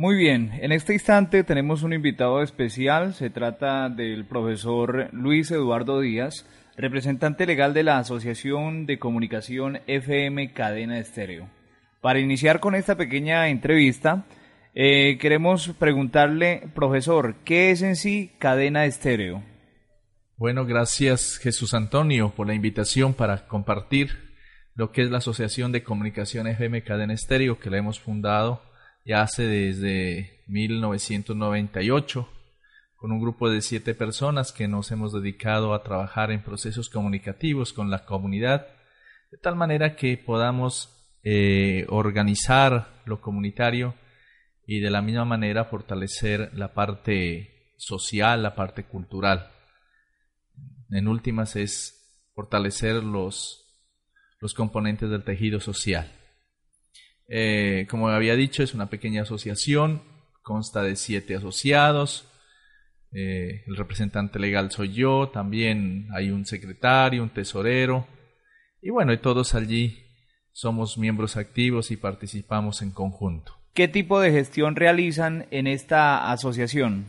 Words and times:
Muy 0.00 0.14
bien, 0.14 0.52
en 0.62 0.70
este 0.70 0.92
instante 0.92 1.42
tenemos 1.42 1.82
un 1.82 1.92
invitado 1.92 2.40
especial, 2.40 3.14
se 3.14 3.30
trata 3.30 3.88
del 3.88 4.26
profesor 4.26 5.08
Luis 5.10 5.50
Eduardo 5.50 5.98
Díaz, 5.98 6.46
representante 6.76 7.46
legal 7.46 7.74
de 7.74 7.82
la 7.82 7.98
Asociación 7.98 8.86
de 8.86 9.00
Comunicación 9.00 9.80
FM 9.88 10.52
Cadena 10.52 11.00
Estéreo. 11.00 11.50
Para 12.00 12.20
iniciar 12.20 12.60
con 12.60 12.76
esta 12.76 12.96
pequeña 12.96 13.48
entrevista, 13.48 14.24
eh, 14.72 15.18
queremos 15.20 15.70
preguntarle, 15.70 16.68
profesor, 16.76 17.34
¿qué 17.44 17.72
es 17.72 17.82
en 17.82 17.96
sí 17.96 18.30
Cadena 18.38 18.84
Estéreo? 18.84 19.42
Bueno, 20.36 20.64
gracias 20.64 21.38
Jesús 21.42 21.74
Antonio 21.74 22.30
por 22.36 22.46
la 22.46 22.54
invitación 22.54 23.14
para 23.14 23.48
compartir 23.48 24.10
lo 24.76 24.92
que 24.92 25.02
es 25.02 25.10
la 25.10 25.18
Asociación 25.18 25.72
de 25.72 25.82
Comunicación 25.82 26.46
FM 26.46 26.84
Cadena 26.84 27.14
Estéreo, 27.14 27.58
que 27.58 27.68
la 27.68 27.78
hemos 27.78 27.98
fundado 27.98 28.67
ya 29.08 29.22
hace 29.22 29.46
desde 29.46 30.42
1998 30.48 32.28
con 32.94 33.10
un 33.10 33.22
grupo 33.22 33.48
de 33.48 33.62
siete 33.62 33.94
personas 33.94 34.52
que 34.52 34.68
nos 34.68 34.90
hemos 34.90 35.14
dedicado 35.14 35.72
a 35.72 35.82
trabajar 35.82 36.30
en 36.30 36.42
procesos 36.42 36.90
comunicativos 36.90 37.72
con 37.72 37.90
la 37.90 38.04
comunidad, 38.04 38.66
de 39.30 39.38
tal 39.38 39.56
manera 39.56 39.96
que 39.96 40.18
podamos 40.18 40.94
eh, 41.22 41.86
organizar 41.88 43.00
lo 43.06 43.22
comunitario 43.22 43.94
y 44.66 44.80
de 44.80 44.90
la 44.90 45.00
misma 45.00 45.24
manera 45.24 45.64
fortalecer 45.64 46.50
la 46.52 46.74
parte 46.74 47.72
social, 47.78 48.42
la 48.42 48.54
parte 48.54 48.84
cultural. 48.84 49.50
En 50.90 51.08
últimas 51.08 51.56
es 51.56 52.28
fortalecer 52.34 53.02
los, 53.02 53.74
los 54.38 54.52
componentes 54.52 55.08
del 55.08 55.24
tejido 55.24 55.60
social. 55.60 56.17
Eh, 57.28 57.86
como 57.90 58.08
había 58.08 58.34
dicho, 58.34 58.62
es 58.62 58.74
una 58.74 58.88
pequeña 58.88 59.22
asociación, 59.22 60.02
consta 60.42 60.82
de 60.82 60.96
siete 60.96 61.36
asociados. 61.36 62.26
Eh, 63.12 63.64
el 63.66 63.76
representante 63.76 64.38
legal 64.38 64.70
soy 64.70 64.92
yo, 64.92 65.28
también 65.28 66.08
hay 66.14 66.30
un 66.30 66.46
secretario, 66.46 67.22
un 67.22 67.30
tesorero. 67.30 68.06
Y 68.80 68.90
bueno, 68.90 69.18
todos 69.20 69.54
allí 69.54 70.04
somos 70.52 70.98
miembros 70.98 71.36
activos 71.36 71.90
y 71.90 71.96
participamos 71.96 72.82
en 72.82 72.90
conjunto. 72.90 73.54
¿Qué 73.74 73.86
tipo 73.86 74.20
de 74.20 74.32
gestión 74.32 74.74
realizan 74.74 75.46
en 75.50 75.66
esta 75.66 76.32
asociación? 76.32 77.06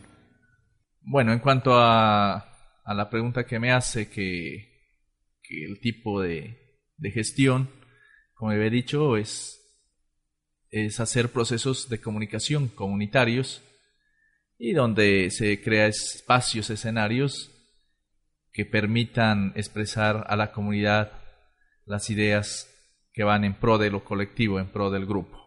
Bueno, 1.00 1.32
en 1.32 1.40
cuanto 1.40 1.74
a, 1.74 2.36
a 2.84 2.94
la 2.94 3.10
pregunta 3.10 3.44
que 3.44 3.58
me 3.58 3.72
hace, 3.72 4.08
que, 4.08 4.68
que 5.42 5.64
el 5.64 5.80
tipo 5.80 6.20
de, 6.20 6.78
de 6.96 7.10
gestión, 7.10 7.70
como 8.34 8.52
he 8.52 8.70
dicho, 8.70 9.16
es 9.16 9.59
es 10.70 11.00
hacer 11.00 11.30
procesos 11.32 11.88
de 11.88 12.00
comunicación 12.00 12.68
comunitarios 12.68 13.62
y 14.58 14.72
donde 14.72 15.30
se 15.30 15.62
crea 15.62 15.86
espacios, 15.86 16.70
escenarios 16.70 17.50
que 18.52 18.66
permitan 18.66 19.52
expresar 19.56 20.26
a 20.28 20.36
la 20.36 20.52
comunidad 20.52 21.12
las 21.86 22.10
ideas 22.10 22.68
que 23.12 23.24
van 23.24 23.44
en 23.44 23.54
pro 23.54 23.78
de 23.78 23.90
lo 23.90 24.04
colectivo, 24.04 24.60
en 24.60 24.70
pro 24.70 24.90
del 24.90 25.06
grupo. 25.06 25.38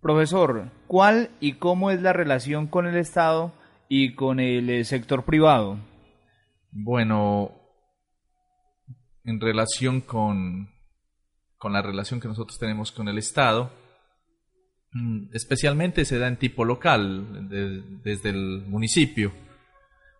Profesor, 0.00 0.70
¿cuál 0.86 1.30
y 1.40 1.54
cómo 1.54 1.90
es 1.90 2.00
la 2.00 2.12
relación 2.12 2.66
con 2.66 2.86
el 2.86 2.96
Estado 2.96 3.52
y 3.88 4.14
con 4.14 4.40
el 4.40 4.70
eh, 4.70 4.84
sector 4.84 5.24
privado? 5.24 5.78
Bueno, 6.70 7.52
en 9.24 9.40
relación 9.40 10.00
con, 10.00 10.70
con 11.58 11.72
la 11.72 11.82
relación 11.82 12.20
que 12.20 12.28
nosotros 12.28 12.58
tenemos 12.58 12.92
con 12.92 13.08
el 13.08 13.18
Estado, 13.18 13.72
especialmente 15.32 16.04
se 16.04 16.18
da 16.18 16.28
en 16.28 16.36
tipo 16.36 16.64
local, 16.64 17.48
desde 18.02 18.30
el 18.30 18.64
municipio, 18.66 19.32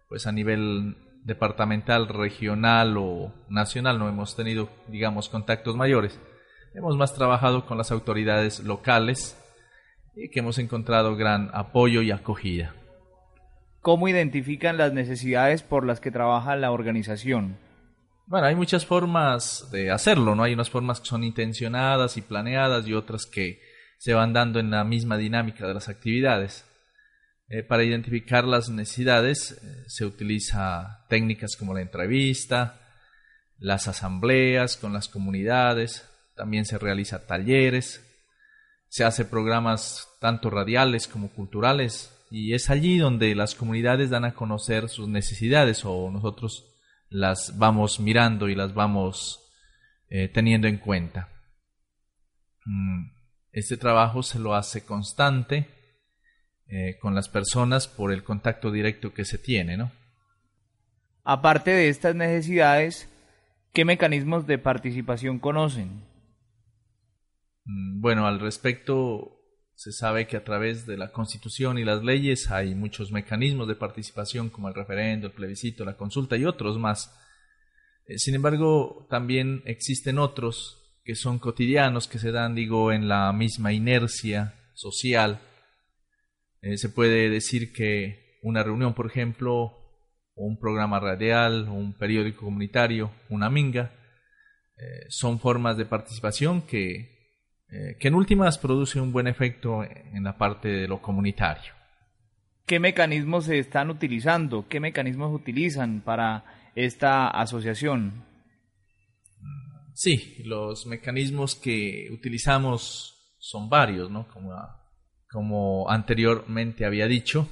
pues 0.08 0.26
a 0.26 0.32
nivel 0.32 0.96
departamental, 1.24 2.08
regional 2.08 2.96
o 2.96 3.32
nacional 3.48 3.98
no 3.98 4.08
hemos 4.08 4.36
tenido, 4.36 4.68
digamos, 4.88 5.28
contactos 5.28 5.76
mayores. 5.76 6.20
Hemos 6.74 6.96
más 6.96 7.14
trabajado 7.14 7.66
con 7.66 7.78
las 7.78 7.90
autoridades 7.90 8.60
locales 8.60 9.36
y 10.14 10.28
que 10.28 10.40
hemos 10.40 10.58
encontrado 10.58 11.16
gran 11.16 11.50
apoyo 11.52 12.00
y 12.02 12.10
acogida. 12.10 12.74
¿Cómo 13.80 14.08
identifican 14.08 14.76
las 14.76 14.92
necesidades 14.92 15.62
por 15.62 15.86
las 15.86 16.00
que 16.00 16.10
trabaja 16.10 16.56
la 16.56 16.70
organización? 16.70 17.58
Bueno, 18.26 18.46
hay 18.48 18.56
muchas 18.56 18.84
formas 18.84 19.68
de 19.70 19.90
hacerlo, 19.90 20.34
¿no? 20.34 20.42
Hay 20.42 20.54
unas 20.54 20.70
formas 20.70 21.00
que 21.00 21.06
son 21.06 21.22
intencionadas 21.22 22.16
y 22.16 22.22
planeadas 22.22 22.86
y 22.88 22.94
otras 22.94 23.26
que 23.26 23.60
se 23.98 24.14
van 24.14 24.32
dando 24.32 24.60
en 24.60 24.70
la 24.70 24.84
misma 24.84 25.16
dinámica 25.16 25.66
de 25.66 25.74
las 25.74 25.88
actividades. 25.88 26.64
Eh, 27.48 27.62
para 27.62 27.84
identificar 27.84 28.44
las 28.44 28.68
necesidades 28.68 29.52
eh, 29.52 29.84
se 29.86 30.04
utiliza 30.04 31.06
técnicas 31.08 31.56
como 31.56 31.74
la 31.74 31.80
entrevista, 31.80 32.80
las 33.58 33.88
asambleas 33.88 34.76
con 34.76 34.92
las 34.92 35.08
comunidades, 35.08 36.08
también 36.34 36.66
se 36.66 36.78
realiza 36.78 37.26
talleres, 37.26 38.04
se 38.88 39.04
hace 39.04 39.24
programas 39.24 40.08
tanto 40.20 40.50
radiales 40.50 41.06
como 41.06 41.30
culturales 41.30 42.12
y 42.30 42.54
es 42.54 42.70
allí 42.70 42.98
donde 42.98 43.34
las 43.34 43.54
comunidades 43.54 44.10
dan 44.10 44.24
a 44.24 44.34
conocer 44.34 44.88
sus 44.88 45.08
necesidades 45.08 45.84
o 45.84 46.10
nosotros 46.10 46.64
las 47.08 47.56
vamos 47.56 48.00
mirando 48.00 48.48
y 48.48 48.54
las 48.54 48.74
vamos 48.74 49.40
eh, 50.08 50.28
teniendo 50.28 50.66
en 50.66 50.78
cuenta. 50.78 51.28
Mm. 52.64 53.15
Este 53.56 53.78
trabajo 53.78 54.22
se 54.22 54.38
lo 54.38 54.54
hace 54.54 54.84
constante 54.84 55.66
eh, 56.68 56.98
con 57.00 57.14
las 57.14 57.30
personas 57.30 57.88
por 57.88 58.12
el 58.12 58.22
contacto 58.22 58.70
directo 58.70 59.14
que 59.14 59.24
se 59.24 59.38
tiene, 59.38 59.78
¿no? 59.78 59.90
Aparte 61.24 61.70
de 61.70 61.88
estas 61.88 62.14
necesidades, 62.14 63.08
¿qué 63.72 63.86
mecanismos 63.86 64.46
de 64.46 64.58
participación 64.58 65.38
conocen? 65.38 66.02
Mm, 67.64 68.02
bueno, 68.02 68.26
al 68.26 68.40
respecto, 68.40 69.40
se 69.74 69.90
sabe 69.90 70.26
que 70.26 70.36
a 70.36 70.44
través 70.44 70.84
de 70.84 70.98
la 70.98 71.10
Constitución 71.10 71.78
y 71.78 71.84
las 71.84 72.04
leyes 72.04 72.50
hay 72.50 72.74
muchos 72.74 73.10
mecanismos 73.10 73.68
de 73.68 73.76
participación 73.76 74.50
como 74.50 74.68
el 74.68 74.74
referendo, 74.74 75.28
el 75.28 75.32
plebiscito, 75.32 75.86
la 75.86 75.96
consulta 75.96 76.36
y 76.36 76.44
otros 76.44 76.78
más. 76.78 77.18
Eh, 78.04 78.18
sin 78.18 78.34
embargo, 78.34 79.06
también 79.08 79.62
existen 79.64 80.18
otros 80.18 80.85
que 81.06 81.14
son 81.14 81.38
cotidianos, 81.38 82.08
que 82.08 82.18
se 82.18 82.32
dan, 82.32 82.56
digo, 82.56 82.90
en 82.90 83.06
la 83.06 83.32
misma 83.32 83.72
inercia 83.72 84.54
social. 84.74 85.40
Eh, 86.60 86.76
se 86.78 86.88
puede 86.88 87.30
decir 87.30 87.72
que 87.72 88.40
una 88.42 88.64
reunión, 88.64 88.92
por 88.92 89.06
ejemplo, 89.06 89.72
un 90.34 90.58
programa 90.58 90.98
radial, 90.98 91.68
un 91.68 91.96
periódico 91.96 92.44
comunitario, 92.44 93.12
una 93.28 93.48
minga, 93.48 93.92
eh, 94.76 95.06
son 95.08 95.38
formas 95.38 95.76
de 95.76 95.86
participación 95.86 96.62
que, 96.62 97.30
eh, 97.70 97.96
que 98.00 98.08
en 98.08 98.14
últimas 98.16 98.58
producen 98.58 99.02
un 99.02 99.12
buen 99.12 99.28
efecto 99.28 99.84
en 99.84 100.24
la 100.24 100.36
parte 100.36 100.68
de 100.68 100.88
lo 100.88 101.00
comunitario. 101.00 101.72
¿Qué 102.66 102.80
mecanismos 102.80 103.44
se 103.44 103.60
están 103.60 103.90
utilizando? 103.90 104.66
¿Qué 104.68 104.80
mecanismos 104.80 105.32
utilizan 105.32 106.00
para 106.00 106.72
esta 106.74 107.28
asociación? 107.28 108.24
Sí, 109.96 110.42
los 110.44 110.86
mecanismos 110.86 111.54
que 111.54 112.10
utilizamos 112.12 113.34
son 113.38 113.70
varios, 113.70 114.10
¿no? 114.10 114.28
Como, 114.28 114.52
como 115.26 115.88
anteriormente 115.88 116.84
había 116.84 117.06
dicho. 117.06 117.48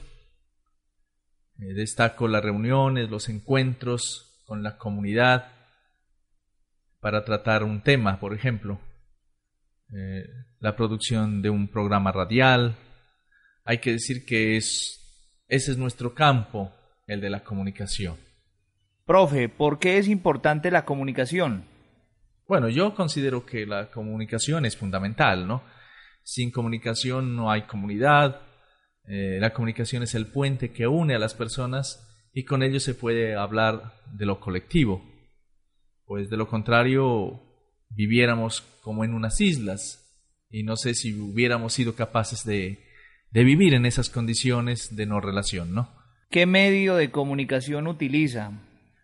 Eh, 1.58 1.73
destaco 1.73 2.29
las 2.29 2.44
reuniones, 2.44 3.08
los 3.08 3.31
encuentros 3.31 4.43
con 4.44 4.62
la 4.62 4.76
comunidad 4.76 5.52
para 7.00 7.25
tratar 7.25 7.64
un 7.64 7.81
tema, 7.82 8.20
por 8.20 8.35
ejemplo, 8.35 8.79
eh, 9.94 10.26
la 10.61 10.76
producción 10.76 11.40
de 11.40 11.49
un 11.49 11.69
programa 11.69 12.12
radial. 12.12 12.76
Hay 13.64 13.79
que 13.79 13.93
decir 13.93 14.26
que 14.26 14.58
es, 14.58 15.00
ese 15.49 15.70
es 15.70 15.79
nuestro 15.79 16.12
campo, 16.12 16.70
el 17.06 17.23
de 17.23 17.31
la 17.31 17.43
comunicación. 17.43 18.19
Profe, 19.06 19.49
¿por 19.49 19.79
qué 19.79 19.97
es 19.97 20.08
importante 20.08 20.70
la 20.70 20.85
comunicación? 20.85 21.73
Bueno, 22.46 22.69
yo 22.69 22.94
considero 22.94 23.46
que 23.46 23.64
la 23.67 23.91
comunicación 23.91 24.67
es 24.67 24.76
fundamental, 24.76 25.46
¿no? 25.46 25.62
Sin 26.23 26.50
comunicación 26.50 27.35
no 27.37 27.50
hay 27.50 27.62
comunidad. 27.62 28.43
Eh, 29.06 29.38
la 29.41 29.52
comunicación 29.52 30.02
es 30.02 30.14
el 30.14 30.26
puente 30.26 30.73
que 30.73 30.87
une 30.87 31.14
a 31.14 31.19
las 31.19 31.35
personas 31.35 32.29
y 32.32 32.44
con 32.44 32.62
ello 32.62 32.81
se 32.81 32.94
puede 32.94 33.35
hablar 33.35 33.94
de 34.12 34.26
lo 34.26 34.41
colectivo. 34.41 35.02
Pues 36.05 36.29
de 36.29 36.37
lo 36.37 36.49
contrario 36.49 37.41
viviéramos 37.88 38.62
como 38.82 39.05
en 39.05 39.14
unas 39.14 39.40
islas 39.40 40.00
y 40.50 40.64
no 40.64 40.76
sé 40.76 40.94
si 40.94 41.19
hubiéramos 41.19 41.73
sido 41.73 41.94
capaces 41.94 42.44
de, 42.44 42.85
de 43.31 43.44
vivir 43.44 43.75
en 43.75 43.87
esas 43.87 44.11
condiciones 44.11 44.94
de 44.97 45.06
no 45.06 45.20
relación, 45.20 45.75
¿no? 45.75 45.94
¿Qué 46.31 46.47
medio 46.47 46.97
de 46.97 47.11
comunicación 47.11 47.87
utiliza? 47.87 48.52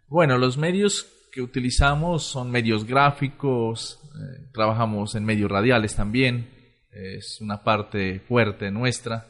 Bueno, 0.09 0.37
los 0.37 0.59
medios 0.59 1.07
que 1.31 1.43
utilizamos 1.43 2.25
son 2.25 2.51
medios 2.51 2.85
gráficos, 2.85 4.01
eh, 4.15 4.49
trabajamos 4.53 5.15
en 5.15 5.25
medios 5.25 5.51
radiales 5.51 5.95
también, 5.95 6.51
es 6.91 7.41
una 7.41 7.63
parte 7.63 8.21
fuerte 8.21 8.71
nuestra, 8.71 9.27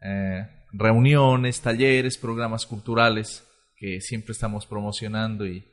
eh, 0.00 0.46
reuniones, 0.72 1.60
talleres, 1.60 2.18
programas 2.18 2.66
culturales 2.66 3.44
que 3.76 4.00
siempre 4.00 4.32
estamos 4.32 4.66
promocionando 4.66 5.46
y, 5.46 5.64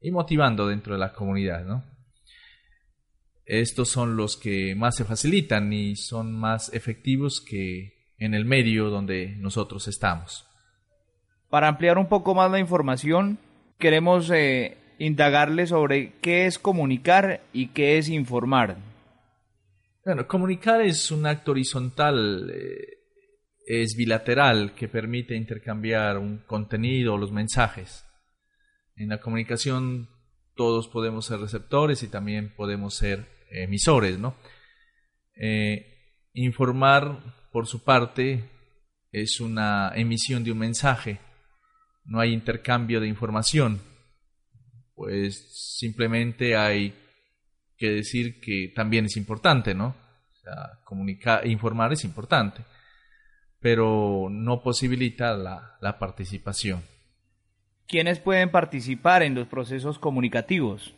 y 0.00 0.10
motivando 0.10 0.66
dentro 0.66 0.94
de 0.94 1.00
la 1.00 1.12
comunidad, 1.12 1.64
¿no? 1.64 1.84
Estos 3.44 3.88
son 3.88 4.16
los 4.16 4.36
que 4.36 4.74
más 4.74 4.96
se 4.96 5.04
facilitan 5.04 5.72
y 5.72 5.94
son 5.94 6.32
más 6.32 6.72
efectivos 6.74 7.40
que 7.40 8.12
en 8.18 8.34
el 8.34 8.44
medio 8.44 8.90
donde 8.90 9.36
nosotros 9.36 9.86
estamos. 9.86 10.48
Para 11.48 11.68
ampliar 11.68 11.96
un 11.96 12.08
poco 12.08 12.34
más 12.34 12.50
la 12.50 12.58
información, 12.58 13.38
queremos 13.78 14.30
eh, 14.30 14.76
indagarle 14.98 15.66
sobre 15.66 16.14
qué 16.20 16.46
es 16.46 16.58
comunicar 16.58 17.42
y 17.52 17.68
qué 17.68 17.98
es 17.98 18.08
informar. 18.08 18.76
Bueno, 20.04 20.26
comunicar 20.28 20.82
es 20.82 21.10
un 21.10 21.26
acto 21.26 21.50
horizontal, 21.50 22.50
eh, 22.54 22.98
es 23.66 23.96
bilateral, 23.96 24.74
que 24.74 24.88
permite 24.88 25.34
intercambiar 25.34 26.18
un 26.18 26.38
contenido 26.46 27.16
los 27.16 27.32
mensajes. 27.32 28.04
En 28.94 29.08
la 29.08 29.20
comunicación 29.20 30.08
todos 30.54 30.88
podemos 30.88 31.26
ser 31.26 31.40
receptores 31.40 32.02
y 32.02 32.08
también 32.08 32.54
podemos 32.56 32.94
ser 32.94 33.26
emisores, 33.50 34.18
¿no? 34.18 34.36
Eh, 35.34 36.28
informar, 36.32 37.48
por 37.52 37.66
su 37.66 37.84
parte, 37.84 38.48
es 39.12 39.40
una 39.40 39.92
emisión 39.94 40.44
de 40.44 40.52
un 40.52 40.58
mensaje, 40.58 41.20
no 42.06 42.20
hay 42.20 42.32
intercambio 42.32 43.00
de 43.00 43.08
información, 43.08 43.80
pues 44.94 45.76
simplemente 45.78 46.56
hay 46.56 46.94
que 47.76 47.90
decir 47.90 48.40
que 48.40 48.72
también 48.74 49.06
es 49.06 49.16
importante, 49.16 49.74
¿no? 49.74 49.88
O 49.88 50.36
sea, 50.42 50.80
comunicar, 50.84 51.46
informar 51.46 51.92
es 51.92 52.04
importante, 52.04 52.62
pero 53.60 54.28
no 54.30 54.62
posibilita 54.62 55.36
la, 55.36 55.76
la 55.80 55.98
participación. 55.98 56.82
¿Quiénes 57.86 58.18
pueden 58.18 58.50
participar 58.50 59.22
en 59.22 59.34
los 59.34 59.46
procesos 59.46 59.98
comunicativos? 59.98 60.94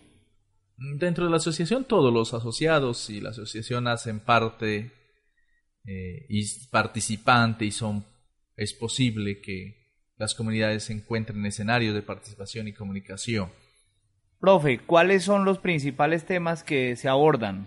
Dentro 0.77 1.25
de 1.25 1.31
la 1.31 1.39
asociación 1.39 1.85
todos 1.85 2.13
los 2.13 2.35
asociados 2.35 3.11
y 3.11 3.21
la 3.21 3.31
asociación 3.31 3.89
hacen 3.89 4.21
parte 4.21 4.93
eh, 5.85 6.27
y 6.29 6.45
participante 6.71 7.65
y 7.65 7.73
son 7.73 8.05
es 8.57 8.75
posible 8.75 9.41
que 9.41 9.78
las 10.19 10.35
comunidades 10.35 10.85
se 10.85 10.93
encuentren 10.93 11.39
en 11.39 11.47
escenarios 11.47 11.95
de 11.95 12.03
participación 12.03 12.69
y 12.69 12.73
comunicación. 12.75 13.51
Profe, 14.41 14.81
¿cuáles 14.81 15.25
son 15.25 15.45
los 15.45 15.59
principales 15.59 16.25
temas 16.27 16.63
que 16.63 16.97
se 16.97 17.09
abordan? 17.09 17.67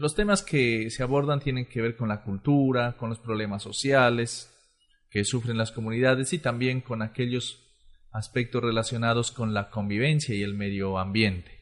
Los 0.00 0.14
temas 0.14 0.42
que 0.42 0.90
se 0.90 1.02
abordan 1.02 1.40
tienen 1.40 1.66
que 1.66 1.82
ver 1.82 1.96
con 1.96 2.08
la 2.08 2.22
cultura, 2.22 2.96
con 2.96 3.10
los 3.10 3.18
problemas 3.18 3.62
sociales 3.62 4.52
que 5.10 5.24
sufren 5.24 5.56
las 5.56 5.72
comunidades 5.72 6.32
y 6.32 6.38
también 6.38 6.80
con 6.80 7.02
aquellos 7.02 7.62
aspectos 8.12 8.62
relacionados 8.62 9.30
con 9.30 9.54
la 9.54 9.70
convivencia 9.70 10.34
y 10.34 10.42
el 10.42 10.54
medio 10.54 10.98
ambiente. 10.98 11.52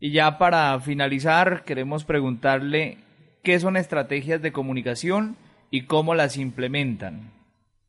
Y 0.00 0.12
ya 0.12 0.38
para 0.38 0.78
finalizar, 0.80 1.64
queremos 1.64 2.04
preguntarle 2.04 2.98
qué 3.42 3.58
son 3.60 3.76
estrategias 3.76 4.40
de 4.40 4.52
comunicación 4.52 5.36
y 5.70 5.82
cómo 5.82 6.14
las 6.14 6.36
implementan. 6.36 7.37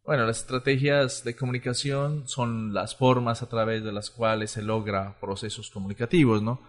Bueno, 0.09 0.25
las 0.25 0.39
estrategias 0.39 1.23
de 1.23 1.35
comunicación 1.35 2.27
son 2.27 2.73
las 2.73 2.95
formas 2.95 3.43
a 3.43 3.47
través 3.47 3.83
de 3.83 3.91
las 3.91 4.09
cuales 4.09 4.49
se 4.49 4.63
logra 4.63 5.19
procesos 5.19 5.69
comunicativos, 5.69 6.41
¿no? 6.41 6.63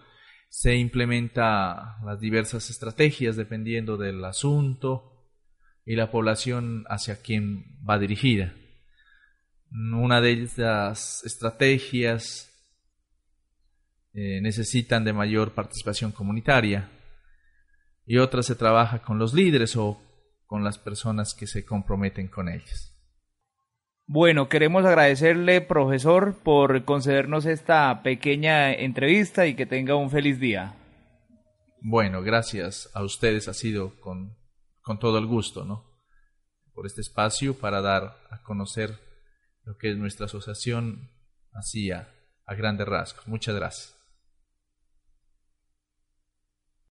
Se 0.47 0.75
implementa 0.75 1.97
las 2.05 2.19
diversas 2.19 2.69
estrategias 2.69 3.35
dependiendo 3.35 3.97
del 3.97 4.23
asunto 4.25 5.25
y 5.87 5.95
la 5.95 6.11
población 6.11 6.85
hacia 6.87 7.23
quien 7.23 7.79
va 7.83 7.97
dirigida. 7.97 8.53
Una 9.71 10.21
de 10.21 10.43
esas 10.43 11.23
estrategias 11.25 12.47
eh, 14.13 14.39
necesitan 14.39 15.03
de 15.03 15.13
mayor 15.13 15.55
participación 15.55 16.11
comunitaria 16.11 16.91
y 18.05 18.19
otras 18.19 18.45
se 18.45 18.53
trabaja 18.53 19.01
con 19.01 19.17
los 19.17 19.33
líderes 19.33 19.75
o 19.77 19.99
con 20.45 20.63
las 20.63 20.77
personas 20.77 21.33
que 21.33 21.47
se 21.47 21.65
comprometen 21.65 22.27
con 22.27 22.47
ellas. 22.47 22.90
Bueno, 24.13 24.49
queremos 24.49 24.83
agradecerle, 24.83 25.61
profesor, 25.61 26.35
por 26.43 26.83
concedernos 26.83 27.45
esta 27.45 28.03
pequeña 28.03 28.73
entrevista 28.73 29.47
y 29.47 29.55
que 29.55 29.65
tenga 29.65 29.95
un 29.95 30.09
feliz 30.09 30.37
día. 30.37 30.75
Bueno, 31.79 32.21
gracias 32.21 32.89
a 32.93 33.05
ustedes, 33.05 33.47
ha 33.47 33.53
sido 33.53 33.97
con, 34.01 34.35
con 34.81 34.99
todo 34.99 35.17
el 35.17 35.27
gusto, 35.27 35.63
¿no? 35.63 35.85
Por 36.73 36.87
este 36.87 36.99
espacio 36.99 37.57
para 37.57 37.79
dar 37.79 38.17
a 38.29 38.43
conocer 38.43 38.99
lo 39.63 39.77
que 39.77 39.95
nuestra 39.95 40.25
asociación 40.25 41.09
hacía 41.53 42.13
a 42.45 42.53
grandes 42.55 42.89
rasgos. 42.89 43.25
Muchas 43.29 43.55
gracias. 43.55 44.00